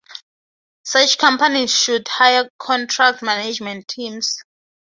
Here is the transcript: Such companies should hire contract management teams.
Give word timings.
Such 0.81 1.19
companies 1.19 1.77
should 1.79 2.07
hire 2.07 2.49
contract 2.57 3.21
management 3.21 3.87
teams. 3.87 4.43